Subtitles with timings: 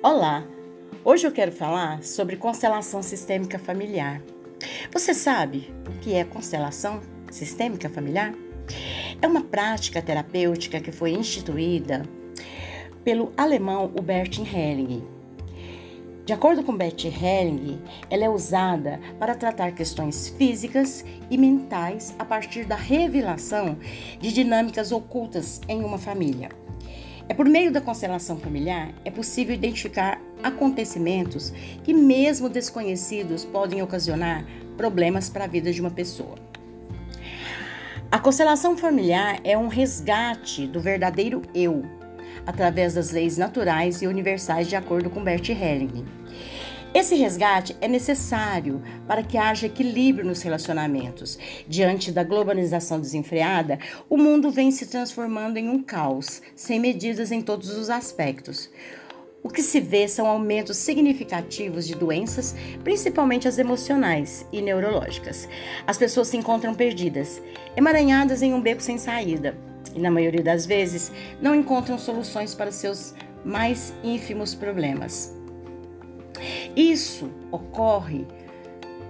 [0.00, 0.46] Olá!
[1.04, 4.22] Hoje eu quero falar sobre constelação sistêmica familiar.
[4.92, 7.00] Você sabe o que é constelação
[7.32, 8.32] sistêmica familiar?
[9.20, 12.04] É uma prática terapêutica que foi instituída
[13.02, 15.04] pelo alemão Hubert Helling.
[16.24, 22.24] De acordo com Bert Helling, ela é usada para tratar questões físicas e mentais a
[22.24, 23.76] partir da revelação
[24.20, 26.50] de dinâmicas ocultas em uma família.
[27.28, 31.52] É por meio da constelação familiar é possível identificar acontecimentos
[31.84, 34.46] que, mesmo desconhecidos, podem ocasionar
[34.76, 36.36] problemas para a vida de uma pessoa.
[38.10, 41.84] A constelação familiar é um resgate do verdadeiro eu,
[42.46, 46.06] através das leis naturais e universais, de acordo com Bert Helling.
[46.98, 51.38] Esse resgate é necessário para que haja equilíbrio nos relacionamentos.
[51.68, 53.78] Diante da globalização desenfreada,
[54.10, 58.68] o mundo vem se transformando em um caos, sem medidas em todos os aspectos.
[59.44, 65.48] O que se vê são aumentos significativos de doenças, principalmente as emocionais e neurológicas.
[65.86, 67.40] As pessoas se encontram perdidas,
[67.76, 69.56] emaranhadas em um beco sem saída,
[69.94, 73.14] e na maioria das vezes não encontram soluções para seus
[73.44, 75.38] mais ínfimos problemas.
[76.76, 78.26] Isso ocorre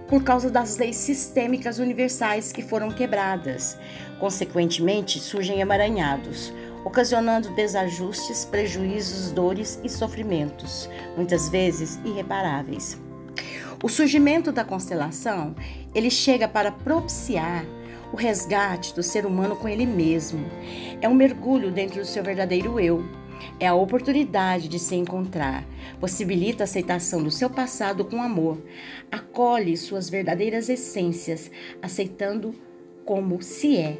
[0.08, 3.78] por causa das leis sistêmicas universais que foram quebradas.
[4.18, 6.52] Consequentemente, surgem emaranhados,
[6.84, 12.98] ocasionando desajustes, prejuízos, dores e sofrimentos, muitas vezes irreparáveis.
[13.82, 15.54] O surgimento da constelação,
[15.94, 17.64] ele chega para propiciar
[18.12, 20.44] o resgate do ser humano com ele mesmo.
[21.00, 23.04] É um mergulho dentro do seu verdadeiro eu,
[23.58, 25.64] é a oportunidade de se encontrar.
[26.00, 28.62] Possibilita a aceitação do seu passado com amor.
[29.10, 31.50] Acolhe suas verdadeiras essências,
[31.82, 32.54] aceitando
[33.04, 33.98] como se é,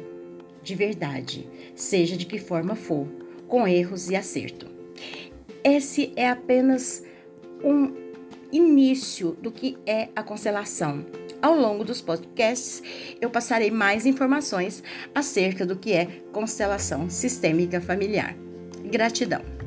[0.61, 3.07] de verdade, seja de que forma for,
[3.47, 4.67] com erros e acerto.
[5.63, 7.03] Esse é apenas
[7.63, 7.93] um
[8.51, 11.05] início do que é a constelação.
[11.41, 12.83] Ao longo dos podcasts,
[13.21, 14.83] eu passarei mais informações
[15.15, 18.35] acerca do que é constelação sistêmica familiar.
[18.89, 19.58] Gratidão.